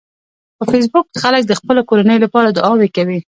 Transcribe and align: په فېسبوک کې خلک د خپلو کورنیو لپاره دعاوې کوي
په 0.57 0.63
فېسبوک 0.71 1.05
کې 1.11 1.17
خلک 1.23 1.43
د 1.47 1.53
خپلو 1.59 1.81
کورنیو 1.89 2.23
لپاره 2.25 2.47
دعاوې 2.57 2.89
کوي 2.95 3.19